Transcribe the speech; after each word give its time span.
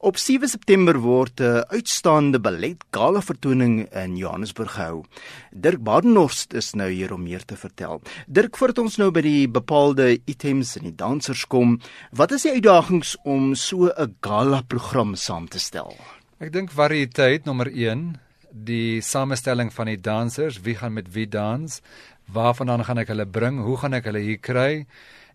Op 0.00 0.16
7 0.16 0.48
September 0.48 0.96
word 0.98 1.40
'n 1.40 1.64
uitstaande 1.68 2.40
ballet 2.40 2.84
gala 2.90 3.20
vertoning 3.20 3.92
in 3.92 4.16
Johannesburg 4.16 4.72
gehou. 4.72 5.04
Dirk 5.52 5.82
Badenhorst 5.82 6.54
is 6.54 6.72
nou 6.72 6.90
hier 6.90 7.12
om 7.12 7.22
meer 7.22 7.44
te 7.44 7.56
vertel. 7.56 8.00
Dirk, 8.26 8.56
voordat 8.56 8.78
ons 8.78 8.96
nou 8.96 9.10
by 9.10 9.20
die 9.20 9.48
bepaalde 9.48 10.18
items 10.24 10.76
en 10.76 10.82
die 10.82 10.94
dansers 10.94 11.44
kom, 11.46 11.80
wat 12.12 12.32
is 12.32 12.42
die 12.42 12.52
uitdagings 12.52 13.16
om 13.24 13.54
so 13.54 13.92
'n 13.92 14.16
gala 14.20 14.62
program 14.62 15.14
saam 15.14 15.48
te 15.48 15.58
stel? 15.58 15.94
Ek 16.38 16.52
dink 16.52 16.70
variëteit 16.70 17.44
nommer 17.44 17.68
1, 17.68 18.18
die 18.52 19.00
samestelling 19.00 19.72
van 19.72 19.86
die 19.86 20.00
dansers, 20.00 20.60
wie 20.60 20.76
gaan 20.76 20.92
met 20.92 21.12
wie 21.12 21.28
dans, 21.28 21.80
waarvandaan 22.32 22.84
gaan 22.84 22.98
ek 22.98 23.08
hulle 23.08 23.26
bring, 23.26 23.60
hoe 23.60 23.76
gaan 23.76 23.92
ek 23.92 24.04
hulle 24.04 24.20
hier 24.20 24.38
kry? 24.38 24.86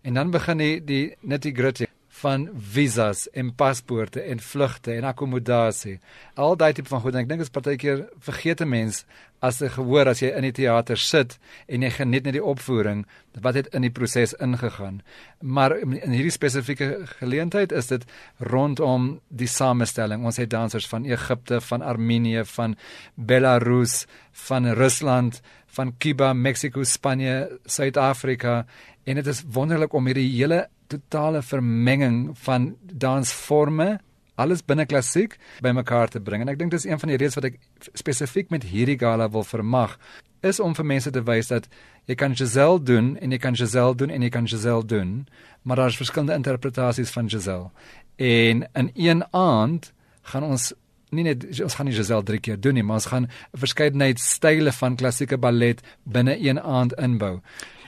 En 0.02 0.14
dan 0.14 0.30
begin 0.30 0.58
die 0.58 0.84
die 0.84 1.14
nitty-gritty 1.20 1.86
van 2.20 2.46
visas 2.72 3.26
en 3.36 3.52
paspoorte 3.52 4.22
en 4.22 4.40
vlugte 4.40 4.94
en 4.96 5.04
akkommodasie. 5.04 5.98
Al 6.34 6.56
daai 6.56 6.72
tipe 6.72 6.88
van 6.88 7.02
goed 7.04 7.14
en 7.14 7.24
ek 7.24 7.30
dink 7.30 7.42
dit 7.42 7.48
is 7.48 7.52
partykeer 7.52 8.04
vergeete 8.24 8.68
mens 8.68 9.02
as 9.44 9.58
jy 9.60 9.68
gehoor 9.74 10.08
as 10.08 10.22
jy 10.22 10.30
in 10.32 10.46
die 10.46 10.54
teater 10.56 11.00
sit 11.00 11.36
en 11.68 11.84
jy 11.84 11.90
geniet 11.92 12.24
net 12.24 12.36
die 12.38 12.44
opvoering 12.44 13.02
wat 13.44 13.58
het 13.58 13.68
in 13.76 13.84
die 13.84 13.92
proses 13.92 14.32
ingegaan. 14.40 15.02
Maar 15.44 15.76
in 15.82 16.14
hierdie 16.14 16.32
spesifieke 16.32 17.04
geleentheid 17.18 17.74
is 17.76 17.90
dit 17.92 18.06
rondom 18.40 19.18
die 19.28 19.50
samestelling. 19.50 20.24
Ons 20.24 20.40
het 20.40 20.50
dansers 20.50 20.88
van 20.88 21.04
Egipte, 21.04 21.60
van 21.60 21.84
Armenië, 21.84 22.46
van 22.56 22.78
Belarus, 23.14 24.06
van 24.46 24.72
Rusland, 24.72 25.42
van 25.76 25.92
Kuba, 26.00 26.32
Mexiko, 26.32 26.84
Spanje, 26.84 27.58
Suid-Afrika 27.68 28.62
en 29.04 29.20
dit 29.20 29.28
is 29.30 29.44
wonderlik 29.52 29.92
om 29.92 30.08
hierdie 30.08 30.30
hele 30.32 30.64
totale 30.86 31.42
vermenging 31.42 32.36
van 32.46 32.76
dansforme 32.80 33.98
alles 34.36 34.62
binne 34.64 34.86
klassiek 34.86 35.36
bymekaar 35.64 36.08
te 36.12 36.20
bring. 36.20 36.44
En 36.44 36.52
ek 36.52 36.60
dink 36.60 36.74
dis 36.74 36.86
een 36.86 37.00
van 37.00 37.12
die 37.12 37.18
redes 37.18 37.36
wat 37.38 37.48
ek 37.50 37.58
spesifiek 37.96 38.52
met 38.52 38.68
hierdie 38.68 38.98
gala 39.00 39.28
wil 39.32 39.46
vermag 39.46 39.96
is 40.44 40.60
om 40.60 40.74
vir 40.76 40.86
mense 40.86 41.10
te 41.10 41.22
wys 41.24 41.48
dat 41.50 41.68
jy 42.06 42.14
kan 42.20 42.36
Giselle 42.36 42.78
doen 42.78 43.14
en 43.16 43.32
jy 43.32 43.38
kan 43.42 43.56
Giselle 43.56 43.96
doen 43.98 44.12
en 44.12 44.22
jy 44.22 44.30
kan 44.30 44.46
Giselle 44.46 44.84
doen 44.86 45.26
maar 45.66 45.80
daar's 45.80 45.98
verskillende 45.98 46.36
interpretasies 46.36 47.10
van 47.10 47.30
Giselle. 47.32 47.70
En 48.16 48.66
in 48.74 48.90
een 48.94 49.24
aand 49.32 49.92
gaan 50.22 50.44
ons 50.44 50.72
nie 51.10 51.24
net 51.24 51.46
ons 51.62 51.78
gaan 51.78 51.88
nie 51.88 51.96
Giselle 51.96 52.26
drie 52.26 52.40
keer 52.42 52.60
doen 52.60 52.76
nie 52.76 52.84
maar 52.84 53.00
ons 53.00 53.08
gaan 53.10 53.26
'n 53.26 53.58
verskeidenheid 53.58 54.20
style 54.20 54.72
van 54.72 54.96
klassieke 54.96 55.38
ballet 55.38 55.82
binne 56.04 56.36
een 56.38 56.60
aand 56.60 56.92
inbou 56.92 57.40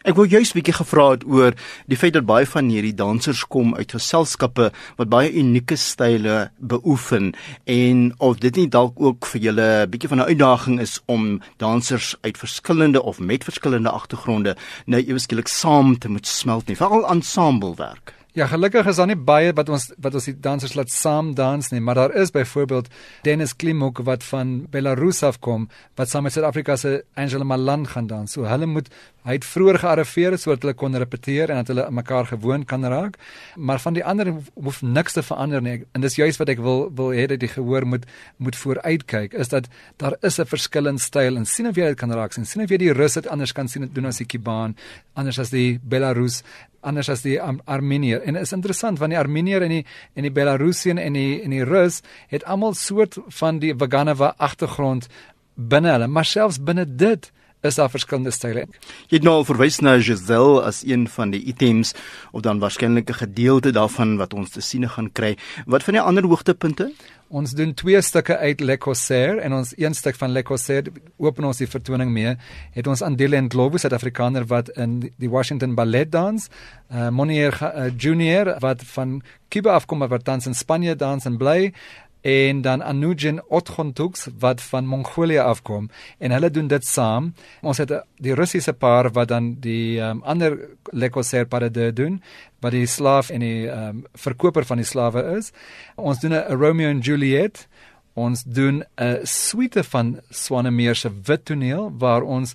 Ek 0.08 0.16
wou 0.16 0.24
juist 0.24 0.54
'n 0.54 0.58
bietjie 0.58 0.72
gevra 0.72 1.10
het 1.10 1.24
oor 1.28 1.52
die 1.84 1.96
feit 2.00 2.14
dat 2.16 2.24
baie 2.24 2.46
van 2.48 2.70
hierdie 2.72 2.94
dansers 2.96 3.42
kom 3.44 3.74
uit 3.76 3.92
geselskappe 3.92 4.70
wat 4.96 5.08
baie 5.12 5.28
unieke 5.28 5.76
style 5.76 6.50
beoefen 6.56 7.34
en 7.66 8.14
of 8.16 8.40
dit 8.40 8.56
nie 8.56 8.68
dalk 8.68 8.96
ook 8.96 9.26
vir 9.26 9.40
julle 9.40 9.68
'n 9.84 9.90
bietjie 9.90 10.08
van 10.08 10.20
'n 10.20 10.30
uitdaging 10.32 10.80
is 10.80 11.00
om 11.06 11.42
dansers 11.58 12.16
uit 12.20 12.38
verskillende 12.38 13.02
of 13.02 13.18
met 13.18 13.44
verskillende 13.44 13.90
agtergronde 13.90 14.56
nou 14.86 15.02
eweskielik 15.02 15.48
saam 15.48 15.98
te 15.98 16.08
moet 16.08 16.26
smelt 16.26 16.66
nie, 16.68 16.76
veral 16.76 17.04
ensemblewerk. 17.10 18.17
Ja, 18.38 18.46
gelukkig 18.46 18.86
is 18.86 18.98
daar 19.00 19.08
nie 19.10 19.18
baie 19.18 19.50
wat 19.58 19.70
ons 19.74 19.88
wat 19.98 20.14
ons 20.14 20.28
die 20.28 20.34
dansers 20.38 20.76
laat 20.78 20.92
saam 20.94 21.32
dans 21.34 21.72
nie, 21.72 21.80
maar 21.82 21.98
daar 21.98 22.12
is 22.20 22.30
byvoorbeeld 22.30 22.86
Dennis 23.26 23.56
Klimuk 23.58 23.98
wat 24.06 24.22
van 24.28 24.52
Belarus 24.70 25.24
afkom 25.26 25.64
wat 25.98 26.12
saam 26.12 26.28
met 26.28 26.36
Suid-Afrika 26.36 26.76
se 26.78 27.00
Angela 27.18 27.42
Malan 27.44 27.88
gaan 27.90 28.06
dans. 28.06 28.30
So 28.30 28.46
hulle 28.46 28.68
moet 28.70 28.92
hy 29.26 29.34
het 29.36 29.44
vroeër 29.44 29.80
gearriveer 29.82 30.36
sodat 30.38 30.62
hulle 30.62 30.76
kon 30.78 30.94
repeteer 30.96 31.50
en 31.50 31.58
dat 31.60 31.72
hulle 31.72 31.88
mekaar 31.90 32.30
gewoon 32.30 32.62
kan 32.64 32.86
raak. 32.86 33.18
Maar 33.56 33.82
van 33.82 33.98
die 33.98 34.04
ander 34.06 34.30
hoef 34.54 34.80
niks 34.82 35.18
te 35.18 35.22
verander 35.26 35.62
nie. 35.62 35.82
En 35.92 36.06
dis 36.06 36.16
juist 36.16 36.38
wat 36.38 36.54
ek 36.54 36.62
wil 36.62 36.86
wil 36.94 37.10
hê 37.18 37.26
dat 37.34 37.42
die 37.42 37.50
gehoor 37.50 37.88
moet 37.90 38.06
moet 38.38 38.56
vooruitkyk 38.56 39.34
is 39.34 39.50
dat 39.50 39.66
daar 39.98 40.14
is 40.22 40.38
'n 40.38 40.46
verskillende 40.46 41.02
styl 41.02 41.36
en 41.36 41.46
sien 41.46 41.66
of 41.66 41.74
jy 41.76 41.90
dit 41.90 41.98
kan 41.98 42.12
raak 42.12 42.32
sien. 42.32 42.46
Sien 42.46 42.62
of 42.62 42.70
jy 42.70 42.78
die 42.78 42.92
Rus 42.92 43.14
dit 43.14 43.26
anders 43.26 43.52
kan 43.52 43.68
sien 43.68 43.90
doen 43.92 44.06
as 44.06 44.18
die 44.18 44.26
Kuban, 44.26 44.76
anders 45.14 45.38
as 45.38 45.50
die 45.50 45.80
Belarus 45.82 46.42
anders 46.80 47.08
as 47.08 47.22
die 47.22 47.38
Ar 47.42 47.58
Armenier 47.66 48.22
en 48.28 48.36
is 48.36 48.52
interessant 48.52 49.00
want 49.00 49.14
die 49.14 49.20
Armenier 49.20 49.64
en 49.64 49.72
die 49.78 49.84
en 50.14 50.28
die 50.28 50.34
Belarusian 50.34 51.00
en 51.00 51.16
die 51.16 51.40
en 51.42 51.54
die 51.54 51.64
Rus 51.64 52.02
het 52.32 52.44
almal 52.44 52.76
soort 52.78 53.18
van 53.40 53.60
die 53.62 53.74
Vaganova 53.78 54.34
agtergrond 54.36 55.08
binne 55.54 55.94
hulle 55.96 56.10
maar 56.12 56.28
selfs 56.28 56.60
binne 56.62 56.86
dit 56.88 57.30
is 57.60 57.74
daar 57.74 57.90
verskillende 57.90 58.30
style. 58.30 58.66
Jy 59.08 59.18
het 59.18 59.26
nou 59.26 59.40
al 59.40 59.46
verwys 59.48 59.80
na 59.82 59.96
Giselle 59.98 60.62
as 60.66 60.84
een 60.86 61.08
van 61.10 61.32
die 61.34 61.42
items 61.50 61.94
of 62.32 62.42
dan 62.46 62.58
waarskynlik 62.62 63.10
'n 63.10 63.20
gedeelte 63.24 63.70
daarvan 63.70 64.16
wat 64.16 64.34
ons 64.34 64.50
te 64.50 64.60
sien 64.60 64.88
gaan 64.88 65.12
kry. 65.12 65.36
Wat 65.66 65.82
van 65.82 65.94
die 65.94 66.02
ander 66.02 66.24
hoogtepunte? 66.24 66.92
Ons 67.28 67.52
doen 67.52 67.74
twee 67.74 68.00
stukke 68.00 68.38
uit 68.38 68.60
Le 68.60 68.78
Corsair 68.78 69.38
en 69.38 69.52
ons 69.52 69.74
een 69.76 69.94
stuk 69.94 70.16
van 70.16 70.30
Le 70.32 70.42
Corsair 70.42 70.84
open 71.16 71.44
ons 71.44 71.58
die 71.60 71.66
vertoning 71.66 72.10
mee. 72.10 72.36
Het 72.72 72.86
ons 72.86 73.02
Andile 73.02 73.36
en 73.36 73.50
Globus 73.50 73.80
Suid-Afrikaner 73.80 74.46
wat 74.46 74.68
in 74.68 75.12
die 75.16 75.28
Washington 75.28 75.74
Ballet 75.74 76.10
dans, 76.10 76.48
uh, 76.90 77.08
Monier 77.08 77.52
uh, 77.62 77.90
Junior 77.96 78.54
wat 78.60 78.82
van 78.82 79.22
Cuba 79.48 79.74
afkom 79.76 79.98
wat 79.98 80.24
dans 80.24 80.46
in 80.46 80.54
Spanje 80.54 80.96
dans 80.96 81.24
en 81.24 81.36
bly 81.36 81.72
en 82.20 82.62
dan 82.62 82.82
Anujen 82.82 83.42
Otkhontuks 83.48 84.28
wat 84.38 84.60
van 84.60 84.86
Mongolië 84.86 85.38
afkom 85.38 85.90
en 86.18 86.30
hulle 86.30 86.50
doen 86.50 86.66
dit 86.66 86.84
saam. 86.84 87.34
Ons 87.62 87.78
het 87.78 87.92
die 88.16 88.34
Russiese 88.34 88.72
paar 88.72 89.10
wat 89.12 89.28
dan 89.28 89.54
die 89.60 90.00
um, 90.00 90.22
ander 90.22 90.58
Lekoser 90.92 91.46
parade 91.46 91.92
doen 91.92 92.22
wat 92.60 92.74
die 92.74 92.86
slaaf 92.86 93.30
en 93.30 93.40
die 93.40 93.68
um, 93.70 94.04
verkoper 94.14 94.66
van 94.66 94.82
die 94.82 94.86
slawe 94.86 95.22
is. 95.36 95.52
Ons 95.96 96.20
doen 96.20 96.34
'n 96.34 96.58
Romeo 96.58 96.88
en 96.88 97.00
Juliet. 97.00 97.68
Ons 98.14 98.42
doen 98.42 98.84
'n 98.96 99.18
suite 99.22 99.84
van 99.84 100.20
Swanemeer 100.30 100.94
se 100.94 101.10
wit 101.24 101.44
toneel 101.44 101.92
waar 101.98 102.22
ons 102.22 102.54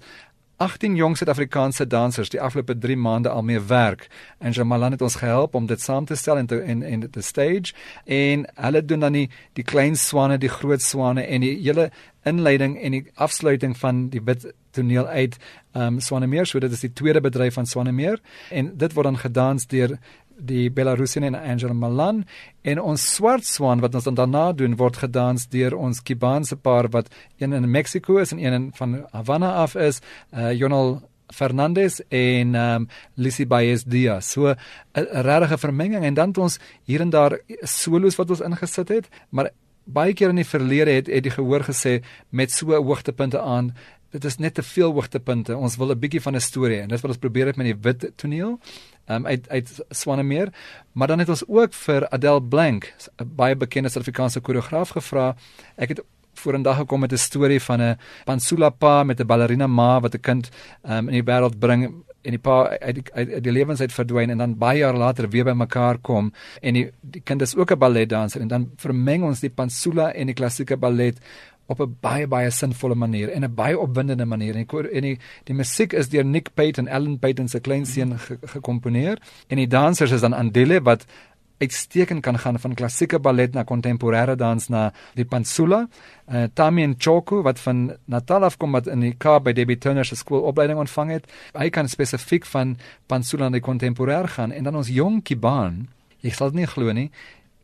18 0.63 0.95
jong 0.95 1.17
Suid-Afrikaanse 1.17 1.87
dansers 1.87 2.29
die 2.31 2.39
afgelope 2.41 2.77
3 2.77 2.95
maande 2.95 3.29
al 3.29 3.41
mee 3.43 3.59
werk. 3.59 4.07
En 4.39 4.51
Jamalan 4.51 4.91
het 4.95 5.01
ons 5.01 5.15
gehelp 5.19 5.55
om 5.55 5.65
dit 5.67 5.81
saam 5.81 6.05
te 6.05 6.15
stel 6.15 6.37
en 6.37 6.47
te 6.47 6.59
en 6.61 6.83
en 6.83 7.03
te 7.11 7.21
stage 7.21 7.73
en 8.05 8.45
hulle 8.55 8.85
doen 8.85 9.03
dan 9.03 9.17
die 9.17 9.29
die 9.59 9.63
klein 9.63 9.95
swane, 9.95 10.37
die 10.37 10.49
groot 10.49 10.81
swane 10.81 11.25
en 11.27 11.43
die 11.43 11.57
hele 11.57 11.89
inleiding 12.23 12.77
en 12.79 12.95
die 12.95 13.03
afsluiting 13.15 13.75
van 13.77 14.07
die 14.09 14.21
bid 14.21 14.53
toneel 14.71 15.07
uit 15.07 15.35
um 15.73 15.99
Swanemeer. 15.99 16.45
So 16.45 16.59
dit 16.59 16.71
is 16.71 16.85
die 16.85 16.93
tweede 16.93 17.21
bedryf 17.21 17.59
van 17.59 17.67
Swanemeer 17.67 18.21
en 18.49 18.71
dit 18.77 18.95
word 18.95 19.11
dan 19.11 19.19
gedans 19.19 19.67
deur 19.67 19.97
die 20.37 20.69
Belarusian 20.71 21.23
en 21.23 21.35
Angela 21.35 21.73
Malan 21.73 22.23
en 22.61 22.81
ons 22.81 23.05
swart 23.15 23.45
swan 23.45 23.81
wat 23.83 23.95
ons 23.95 24.03
dan 24.03 24.15
daarna 24.15 24.51
doen 24.53 24.75
word 24.79 24.97
gedans 24.97 25.47
deur 25.49 25.75
ons 25.77 26.01
Kubaanse 26.03 26.55
paar 26.55 26.89
wat 26.89 27.09
een 27.37 27.53
in 27.53 27.71
Mexico 27.71 28.17
is 28.17 28.31
en 28.31 28.39
een 28.39 28.71
van 28.73 29.05
Havana 29.11 29.53
af 29.53 29.75
is, 29.75 30.01
uh, 30.33 30.51
Jonal 30.51 31.01
Fernandez 31.33 31.99
en 32.09 32.55
um 32.55 32.87
Lisi 33.15 33.45
Baez 33.45 33.83
Diaz. 33.83 34.25
So 34.31 34.49
'n 34.49 35.07
regte 35.25 35.57
vermenging 35.57 36.03
en 36.03 36.13
dan 36.13 36.27
het 36.27 36.37
ons 36.37 36.59
hier 36.83 37.01
en 37.01 37.09
daar 37.09 37.39
solos 37.61 38.15
wat 38.15 38.29
ons 38.29 38.41
ingesit 38.41 38.89
het, 38.89 39.07
maar 39.29 39.49
baie 39.85 40.13
keer 40.13 40.29
in 40.29 40.39
die 40.39 40.47
verlede 40.47 40.91
het 40.91 41.07
het 41.07 41.23
die 41.23 41.31
gehoor 41.31 41.63
gesê 41.63 42.03
met 42.29 42.51
so 42.51 42.71
hoogtepunte 42.71 43.39
aan 43.41 43.73
dit 44.13 44.25
is 44.29 44.37
net 44.37 44.53
te 44.53 44.63
veel 44.63 44.93
hoogtepunte. 44.93 45.57
Ons 45.57 45.77
wil 45.81 45.91
'n 45.91 45.99
bietjie 45.99 46.21
van 46.21 46.35
'n 46.35 46.39
storie 46.39 46.79
en 46.81 46.87
dis 46.87 47.01
wat 47.01 47.11
ons 47.11 47.19
probeer 47.19 47.47
het 47.47 47.57
met 47.57 47.65
die 47.65 47.79
wit 47.81 48.11
toneel. 48.15 48.59
Um 49.09 49.25
uit 49.25 49.49
uit 49.49 49.85
Swanemeer, 49.89 50.53
maar 50.91 51.07
dan 51.07 51.19
het 51.19 51.29
ons 51.29 51.43
ook 51.47 51.73
vir 51.73 52.09
Adele 52.09 52.41
Blank, 52.41 52.93
'n 53.21 53.35
baie 53.35 53.55
bekende 53.55 53.89
Suid-Afrikaanse 53.89 54.39
koreograaf 54.39 54.89
gevra. 54.89 55.35
Ek 55.75 55.89
het 55.89 56.03
vorendag 56.33 56.77
gekom 56.77 56.99
met 56.99 57.11
'n 57.11 57.17
storie 57.17 57.59
van 57.59 57.81
'n 57.81 57.97
Pansula 58.25 58.69
pa 58.69 59.03
met 59.03 59.19
'n 59.19 59.25
ballerina 59.25 59.67
ma 59.67 59.99
wat 59.99 60.13
'n 60.15 60.19
kind 60.19 60.49
um 60.83 61.09
in 61.09 61.13
die 61.13 61.23
wêreld 61.23 61.59
bring 61.59 62.03
en 62.21 62.31
die 62.31 62.39
pa 62.39 62.77
uit 62.79 62.95
die, 62.95 63.03
uit 63.13 63.43
die 63.43 63.51
lewensheid 63.51 63.91
verdwyn 63.91 64.29
en 64.29 64.37
dan 64.37 64.57
baie 64.57 64.79
jare 64.79 64.97
later 64.97 65.29
weer 65.29 65.43
bymekaar 65.43 65.97
kom 65.97 66.31
en 66.61 66.73
die 66.73 66.85
die 67.01 67.21
kind 67.21 67.41
is 67.41 67.55
ook 67.55 67.71
'n 67.71 67.79
balletdanser 67.79 68.41
en 68.41 68.47
dan 68.47 68.71
vermeng 68.77 69.23
ons 69.23 69.39
die 69.39 69.49
Pansula 69.49 70.11
en 70.13 70.25
die 70.27 70.35
klassieke 70.35 70.77
ballet 70.77 71.19
op 71.65 71.79
'n 71.79 71.97
baie 72.01 72.27
baie 72.27 72.49
sinvolle 72.51 72.95
manier 72.95 73.29
en 73.29 73.43
'n 73.43 73.53
baie 73.55 73.79
opwindende 73.79 74.25
manier. 74.25 74.55
En 74.55 74.65
die 74.65 74.89
en 74.91 75.01
die, 75.01 75.19
die 75.43 75.55
musiek 75.55 75.93
is 75.93 76.09
deur 76.09 76.25
Nick 76.25 76.53
Payton, 76.53 76.89
Alan 76.89 77.19
Payton 77.19 77.47
se 77.47 77.59
kleinseun 77.59 78.19
gekomponeer 78.45 79.17
en 79.47 79.57
die 79.57 79.67
dansers 79.67 80.11
is 80.11 80.21
dan 80.21 80.33
Andile 80.33 80.81
wat 80.81 81.05
uitstekend 81.57 82.21
kan 82.21 82.39
gaan 82.39 82.59
van 82.59 82.73
klassieke 82.73 83.19
ballet 83.19 83.53
na 83.53 83.63
kontemporêre 83.63 84.35
dans 84.35 84.69
na 84.69 84.91
die 85.13 85.25
Pansula. 85.25 85.87
Uh, 86.27 86.43
Tami 86.53 86.83
en 86.83 86.95
Choku 86.97 87.41
wat 87.41 87.59
van 87.59 87.93
Natal 88.05 88.43
af 88.43 88.57
kom 88.57 88.71
wat 88.71 88.87
in 88.87 88.99
die 88.99 89.13
Kaap 89.17 89.43
by 89.43 89.53
Debbie 89.53 89.77
Turner 89.77 90.05
se 90.05 90.15
skool 90.15 90.41
opleiding 90.41 90.79
ontvang 90.79 91.09
het. 91.09 91.31
Hy 91.53 91.69
kan 91.69 91.87
spesifiek 91.87 92.45
van 92.45 92.77
Pansula 93.07 93.49
na 93.49 93.59
die 93.59 93.65
kontemporêr 93.65 94.27
gaan 94.27 94.51
en 94.51 94.63
dan 94.63 94.75
ons 94.75 94.91
jong 94.91 95.21
Kiban. 95.23 95.87
Ek 96.23 96.33
sal 96.33 96.51
dit 96.51 96.63
nie 96.63 96.67
glo 96.67 96.91
nie 96.91 97.09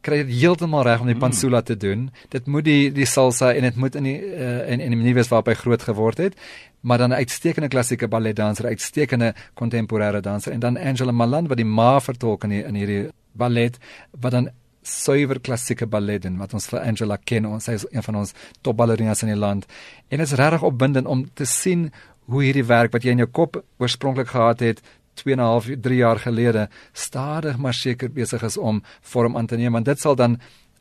kry 0.05 0.21
dit 0.23 0.31
heeltemal 0.41 0.83
reg 0.87 1.03
om 1.03 1.09
die 1.09 1.15
mm. 1.15 1.23
pansula 1.23 1.61
te 1.65 1.77
doen. 1.77 2.09
Dit 2.33 2.47
moet 2.47 2.65
die 2.65 2.91
die 2.95 3.07
salsa 3.09 3.51
en 3.53 3.67
dit 3.67 3.75
moet 3.75 3.95
in 3.99 4.07
die 4.07 4.17
uh, 4.19 4.69
in 4.71 4.79
in 4.79 4.95
die 4.95 4.99
manier 4.99 5.17
wees 5.19 5.31
waarop 5.31 5.51
hy 5.51 5.57
groot 5.59 5.83
geword 5.83 6.21
het. 6.23 6.37
Maar 6.81 6.97
dan 6.97 7.09
'n 7.09 7.21
uitstekende 7.23 7.67
klassieke 7.67 8.07
balletdanser, 8.07 8.65
uitstekende 8.65 9.33
kontemporêre 9.53 10.21
danser 10.21 10.51
en 10.51 10.59
dan 10.59 10.77
Angela 10.77 11.11
Malan 11.11 11.47
wat 11.47 11.57
die 11.57 11.65
ma 11.65 11.99
vertolk 11.99 12.43
in 12.43 12.49
die, 12.49 12.63
in 12.63 12.75
hierdie 12.75 13.09
ballet 13.31 13.77
wat 14.11 14.31
dan 14.31 14.49
suiwer 14.81 15.39
klassieke 15.39 15.85
ballet 15.85 16.21
doen 16.21 16.37
wat 16.37 16.53
ons 16.53 16.67
vir 16.67 16.79
Angela 16.79 17.17
ken. 17.17 17.45
Ons 17.45 17.63
sy 17.63 17.71
is 17.71 17.85
een 17.91 18.03
van 18.03 18.15
ons 18.15 18.33
topballerinas 18.61 19.23
in 19.23 19.33
die 19.33 19.39
land. 19.39 19.65
En 20.07 20.17
dit 20.17 20.27
is 20.27 20.37
regtig 20.39 20.63
opwindend 20.63 21.07
om 21.07 21.25
te 21.33 21.45
sien 21.45 21.91
hoe 22.29 22.43
hierdie 22.43 22.65
werk 22.65 22.93
wat 22.93 23.03
jy 23.03 23.11
in 23.11 23.23
jou 23.23 23.29
kop 23.41 23.63
oorspronklik 23.81 24.27
gehad 24.27 24.59
het 24.59 24.81
2 25.21 25.33
en 25.33 25.39
'n 25.39 25.45
half 25.45 25.67
3 25.81 25.95
jaar 25.95 26.19
gelede 26.19 26.69
stadig 26.93 27.57
maar 27.57 27.73
seker 27.73 28.11
besig 28.11 28.43
is 28.43 28.57
om 28.57 28.83
vorm 29.01 29.37
aan 29.37 29.47
te 29.47 29.55
neem 29.55 29.71
want 29.73 29.85
dit 29.85 29.99
sal 29.99 30.15
dan 30.15 30.39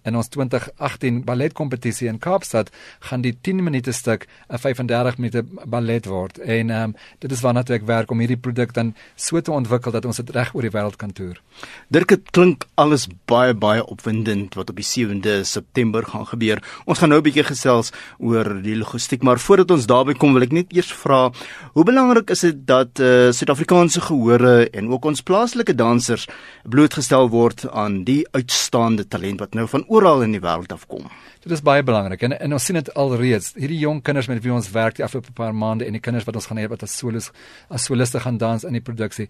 in 0.09 0.17
ons 0.19 0.31
2018 0.35 1.23
balletkompetisie 1.29 2.09
in 2.09 2.19
Kaapstad 2.23 2.73
gaan 3.11 3.23
die 3.25 3.35
10 3.37 3.63
minute 3.65 3.93
stuk 3.93 4.27
'n 4.49 4.59
35 4.59 5.19
minute 5.19 5.45
ballet 5.65 6.07
word 6.07 6.39
en 6.39 6.71
ehm 6.71 6.83
um, 6.83 6.95
dit 7.19 7.33
is 7.33 7.41
waarna 7.41 7.65
ek 7.69 7.87
werk 7.87 8.11
om 8.11 8.19
hierdie 8.19 8.41
produk 8.41 8.73
dan 8.75 8.95
so 9.17 9.41
te 9.41 9.53
ontwikkel 9.53 9.93
dat 9.93 10.05
ons 10.05 10.17
dit 10.17 10.31
reg 10.31 10.55
oor 10.55 10.63
die 10.63 10.71
wêreld 10.71 10.97
kan 10.97 11.13
toer. 11.13 11.41
Dirk 11.89 12.09
dit 12.09 12.31
klink 12.31 12.65
alles 12.75 13.09
baie 13.27 13.55
baie 13.55 13.85
opwindend 13.85 14.55
wat 14.55 14.71
op 14.71 14.77
die 14.77 14.87
7de 14.87 15.43
September 15.45 16.05
gaan 16.05 16.27
gebeur. 16.27 16.63
Ons 16.87 16.99
gaan 16.99 17.09
nou 17.09 17.19
'n 17.19 17.23
bietjie 17.23 17.45
gesels 17.45 17.93
oor 18.19 18.63
die 18.63 18.77
logistiek, 18.77 19.23
maar 19.23 19.39
voordat 19.39 19.71
ons 19.71 19.87
daarby 19.87 20.15
kom 20.15 20.33
wil 20.33 20.43
ek 20.43 20.53
net 20.53 20.73
eers 20.73 20.93
vra 20.93 21.31
hoe 21.75 21.85
belangrik 21.85 22.31
is 22.31 22.41
dit 22.41 22.67
dat 22.67 23.01
uh, 23.01 23.31
Suid-Afrikaanse 23.33 24.01
gehore 24.01 24.71
en 24.71 24.91
ook 24.91 25.05
ons 25.05 25.23
plaaslike 25.23 25.75
dansers 25.75 26.27
blootgestel 26.65 27.29
word 27.29 27.67
aan 27.71 28.05
die 28.05 28.27
uitstaande 28.33 29.07
talent 29.09 29.41
wat 29.41 29.55
nou 29.55 29.67
van 29.69 29.85
oral 29.99 30.23
in 30.23 30.35
die 30.37 30.43
wêreld 30.43 30.73
afkom. 30.75 31.07
Dit 31.43 31.55
is 31.55 31.63
baie 31.65 31.83
belangrik 31.87 32.23
en, 32.27 32.35
en 32.39 32.55
ons 32.55 32.65
sien 32.69 32.79
dit 32.79 32.91
alreeds. 33.03 33.53
Hierdie 33.59 33.81
jong 33.83 34.03
kinders 34.07 34.29
met 34.31 34.43
wie 34.45 34.53
ons 34.55 34.71
werk 34.75 34.99
die 34.99 35.05
afgelope 35.07 35.35
paar 35.35 35.55
maande 35.57 35.87
en 35.89 35.97
die 35.97 36.03
kinders 36.03 36.27
wat 36.29 36.39
ons 36.39 36.47
gaan 36.51 36.61
hê 36.61 36.67
wat 36.71 36.85
as 36.87 36.95
solos 37.01 37.31
as 37.75 37.87
soliste 37.89 38.23
gaan 38.23 38.39
dans 38.39 38.67
in 38.69 38.79
die 38.79 38.85
produksie 38.85 39.27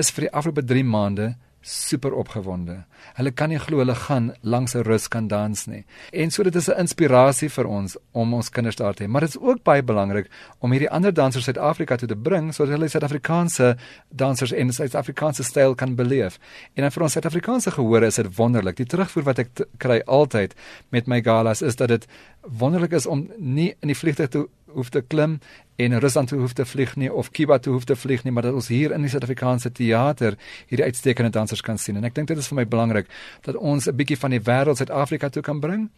is 0.00 0.12
vir 0.14 0.26
die 0.26 0.32
afgelope 0.32 0.66
3 0.66 0.84
maande 0.88 1.30
super 1.60 2.12
opgewonde. 2.12 2.84
Hulle 3.16 3.30
kan 3.36 3.50
nie 3.52 3.58
glo 3.60 3.82
hulle 3.82 3.94
gaan 3.94 4.32
langs 4.40 4.74
'n 4.74 4.82
rus 4.82 5.08
kan 5.08 5.28
dans 5.28 5.66
nie. 5.66 5.84
En 6.12 6.30
so 6.30 6.42
dit 6.42 6.54
is 6.54 6.68
'n 6.68 6.78
inspirasie 6.78 7.48
vir 7.48 7.66
ons 7.66 7.96
om 8.12 8.34
ons 8.34 8.50
kinders 8.50 8.76
daar 8.76 8.94
te 8.94 9.04
hê, 9.04 9.08
maar 9.08 9.20
dit 9.20 9.30
is 9.30 9.40
ook 9.40 9.62
baie 9.62 9.82
belangrik 9.82 10.30
om 10.58 10.70
hierdie 10.70 10.90
ander 10.90 11.12
dansers 11.12 11.44
Suid-Afrika 11.44 11.96
toe 11.96 12.08
te 12.08 12.16
bring 12.16 12.54
sodat 12.54 12.72
hulle 12.72 12.88
Suid-Afrikaanse 12.88 13.76
dansers 14.08 14.52
en 14.52 14.72
Suid-Afrikaanse 14.72 15.42
styl 15.42 15.74
kan 15.74 15.94
beleef. 15.94 16.38
En 16.74 16.82
dan 16.82 16.90
vir 16.90 17.02
ons 17.02 17.12
Suid-Afrikaanse 17.12 17.70
gehore 17.70 18.06
is 18.06 18.14
dit 18.14 18.36
wonderlik. 18.36 18.76
Die 18.76 18.86
terugvoer 18.86 19.24
wat 19.24 19.38
ek 19.38 19.48
kry 19.78 20.02
altyd 20.06 20.54
met 20.90 21.06
my 21.06 21.22
galas 21.22 21.62
is 21.62 21.76
dat 21.76 21.88
dit 21.88 22.06
wonderlik 22.40 22.92
is 22.92 23.06
om 23.06 23.30
nie 23.36 23.74
in 23.80 23.88
die 23.88 23.96
vliegtuig 23.96 24.28
te 24.28 24.48
hoef 24.74 24.88
te 24.88 25.00
klim 25.00 25.38
en 25.80 25.98
Rusland 25.98 26.28
toe 26.28 26.38
hoef 26.38 26.52
te 26.52 26.64
vlieg 26.64 26.96
nie 26.96 27.12
of 27.12 27.30
Kiba 27.30 27.58
toe 27.58 27.72
hoef 27.72 27.84
te 27.88 27.96
vlieg 27.96 28.24
nie, 28.24 28.32
maar 28.32 28.42
dat 28.42 28.54
ons 28.54 28.68
hier 28.68 28.92
in 28.92 29.04
die 29.04 29.10
Suid-Afrikaanse 29.12 29.72
teater 29.72 30.36
hierdie 30.68 30.84
uitstekende 30.84 31.30
dansers 31.30 31.62
kan 31.64 31.78
sien. 31.78 31.96
En 31.96 32.04
ek 32.04 32.14
dink 32.14 32.28
dit 32.28 32.38
is 32.38 32.48
vir 32.50 32.60
my 32.60 32.66
belangrik 32.68 33.08
dat 33.46 33.56
ons 33.56 33.88
'n 33.88 33.96
bietjie 33.96 34.18
van 34.18 34.30
die 34.30 34.40
wêreld 34.40 34.76
Suid-Afrika 34.76 35.28
toe 35.28 35.42
kan 35.42 35.60
bring 35.60 35.88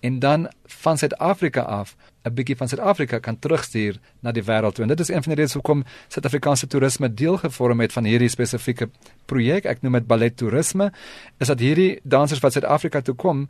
en 0.00 0.18
dan 0.18 0.48
van 0.66 0.98
Suid-Afrika 0.98 1.60
af 1.60 1.96
'n 2.24 2.34
bietjie 2.34 2.56
van 2.56 2.68
Suid-Afrika 2.68 3.18
kan 3.18 3.38
terugstuur 3.38 3.96
na 4.20 4.32
die 4.32 4.42
wêreld 4.42 4.74
toe. 4.74 4.84
En 4.84 4.88
dit 4.88 5.00
is 5.00 5.08
een 5.08 5.22
van 5.22 5.32
die 5.32 5.40
redes 5.40 5.54
hoekom 5.54 5.84
Suid-Afrikaanse 6.08 6.66
toerisme 6.66 7.14
deel 7.14 7.36
gevorm 7.36 7.80
het 7.80 7.92
van 7.92 8.04
hierdie 8.04 8.28
spesifieke 8.28 8.90
projek. 9.24 9.64
Ek 9.64 9.82
noem 9.82 9.92
dit 9.92 10.06
ballet 10.06 10.36
toerisme. 10.36 10.92
Is 11.38 11.46
dat 11.46 11.58
hierdie 11.58 12.00
dansers 12.02 12.40
wat 12.40 12.52
Suid-Afrika 12.52 13.00
toe 13.00 13.14
kom 13.14 13.48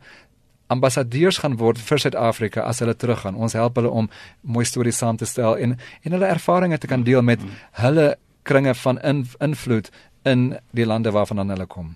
ambassadeurs 0.71 1.41
gaan 1.43 1.57
word 1.59 1.81
vir 1.81 2.01
Suid-Afrika 2.05 2.65
as 2.67 2.79
hulle 2.83 2.95
teruggaan. 2.95 3.35
Ons 3.35 3.57
help 3.59 3.79
hulle 3.79 3.91
om 3.91 4.09
mooi 4.41 4.65
stories 4.65 5.01
saam 5.03 5.19
te 5.19 5.29
stel 5.29 5.57
en 5.57 5.77
en 5.77 6.15
hulle 6.15 6.29
ervarings 6.31 6.79
te 6.79 6.89
kan 6.91 7.03
deel 7.07 7.21
met 7.21 7.43
hulle 7.83 8.13
kringe 8.43 8.73
van 8.75 8.97
in, 9.05 9.25
invloed 9.39 9.91
in 10.23 10.51
die 10.77 10.85
lande 10.85 11.11
waarvan 11.11 11.49
hulle 11.49 11.65
kom. 11.65 11.95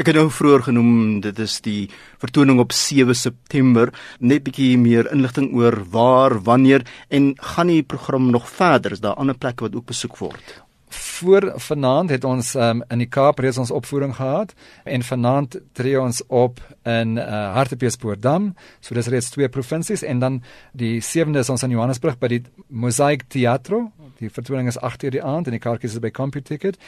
Ek 0.00 0.08
het 0.08 0.16
nou 0.16 0.28
vroeër 0.32 0.66
genoem 0.70 1.20
dit 1.24 1.40
is 1.44 1.58
die 1.64 1.88
vertoning 2.22 2.60
op 2.62 2.72
7 2.72 3.16
September. 3.16 3.92
Net 4.20 4.46
bietjie 4.46 4.76
meer 4.80 5.10
inligting 5.12 5.52
oor 5.56 5.82
waar, 5.92 6.38
wanneer 6.44 6.86
en 7.08 7.34
gaan 7.54 7.72
die 7.72 7.82
program 7.84 8.30
nog 8.32 8.48
verder? 8.48 8.96
Is 8.96 9.04
daar 9.04 9.20
ander 9.20 9.36
plekke 9.36 9.68
wat 9.68 9.76
ook 9.76 9.92
besoek 9.92 10.16
word? 10.22 10.56
Voor 10.96 11.52
vanaand 11.56 12.10
het 12.10 12.24
ons 12.24 12.54
um, 12.54 12.82
in 12.88 12.98
die 12.98 13.08
Kaap 13.08 13.38
reeds 13.38 13.58
ons 13.58 13.70
opvoering 13.70 14.14
gehad 14.16 14.54
en 14.84 15.02
vanaand 15.02 15.58
tree 15.72 16.00
ons 16.00 16.22
op 16.26 16.60
in 16.82 17.16
uh, 17.16 17.52
Hartbeespoortdam. 17.54 18.54
So 18.80 18.94
dis 18.94 19.08
reeds 19.12 19.30
twee 19.30 19.48
provinsies 19.48 20.02
en 20.02 20.18
dan 20.18 20.42
die 20.72 21.00
7de 21.02 21.44
is 21.44 21.50
ons 21.52 21.62
in 21.62 21.74
Johannesburg 21.74 22.18
by 22.18 22.30
die 22.34 22.42
Mosaic 22.68 23.26
Teatro. 23.28 23.90
Die 24.20 24.30
vertoning 24.32 24.68
is 24.68 24.78
8:00 24.78 25.12
die 25.16 25.22
aand 25.22 25.46
en 25.46 25.56
die 25.56 25.60
kaartjies 25.60 25.96
is 25.96 26.00
by 26.00 26.10
CompuTicket. 26.10 26.78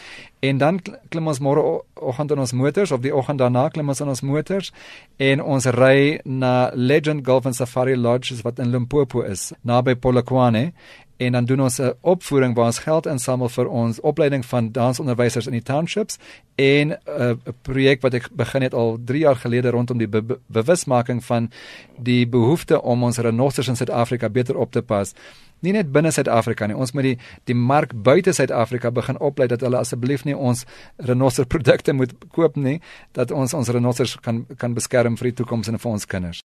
En 0.40 0.58
dan 0.58 0.80
klim 1.08 1.26
ons 1.28 1.40
môre 1.44 1.64
oggend 1.94 2.30
in 2.30 2.38
ons 2.38 2.52
motors 2.52 2.92
of 2.92 3.00
die 3.00 3.14
oggend 3.14 3.38
daarna 3.38 3.68
klim 3.68 3.88
ons 3.88 4.00
in 4.00 4.08
ons 4.08 4.22
motors 4.22 4.72
en 5.16 5.42
ons 5.42 5.66
ry 5.66 6.20
na 6.24 6.70
Legend 6.74 7.24
Golf 7.26 7.46
and 7.46 7.56
Safari 7.56 7.96
Lodge 7.96 8.42
wat 8.42 8.58
in 8.58 8.70
Limpopo 8.70 9.22
is, 9.22 9.52
naby 9.62 9.94
Polokwane 9.94 10.72
en 11.18 11.32
dan 11.32 11.44
doen 11.44 11.60
ons 11.60 11.78
'n 11.78 11.92
opvoering 12.00 12.54
waar 12.54 12.66
ons 12.66 12.78
geld 12.78 13.06
insamel 13.06 13.48
vir 13.48 13.68
ons 13.68 14.00
opleiding 14.00 14.46
van 14.46 14.72
dansonderwysers 14.72 15.46
in 15.46 15.52
die 15.52 15.62
townships 15.62 16.18
en 16.54 16.90
'n 16.90 17.38
projek 17.62 18.00
wat 18.00 18.14
ek 18.14 18.28
begin 18.32 18.62
het 18.62 18.74
al 18.74 18.98
3 19.04 19.18
jaar 19.18 19.36
gelede 19.36 19.70
rondom 19.70 19.98
die 19.98 20.08
be 20.08 20.38
bewusmaking 20.46 21.24
van 21.24 21.50
die 21.96 22.28
behoefte 22.28 22.82
om 22.82 23.02
ons 23.02 23.18
renosters 23.18 23.68
in 23.68 23.76
Suid-Afrika 23.76 24.28
beter 24.28 24.56
op 24.56 24.72
te 24.72 24.82
pas. 24.82 25.14
Nie 25.58 25.72
net 25.72 25.92
binne 25.92 26.10
Suid-Afrika 26.10 26.66
nie, 26.66 26.76
ons 26.76 26.92
moet 26.92 27.02
die 27.02 27.18
die 27.44 27.54
mark 27.54 28.02
buite 28.02 28.32
Suid-Afrika 28.32 28.90
begin 28.90 29.18
oplei 29.18 29.48
dat 29.48 29.60
hulle 29.60 29.76
asseblief 29.76 30.24
nie 30.24 30.36
ons 30.36 30.64
renoster 30.96 31.46
produkte 31.46 31.92
moet 31.92 32.12
koop 32.30 32.56
nie, 32.56 32.80
dat 33.12 33.30
ons 33.30 33.54
ons 33.54 33.68
renosters 33.68 34.16
kan 34.16 34.46
kan 34.56 34.74
beskerm 34.74 35.16
vir 35.16 35.24
die 35.24 35.34
toekoms 35.34 35.68
en 35.68 35.78
vir 35.78 35.90
ons 35.90 36.06
kinders. 36.06 36.42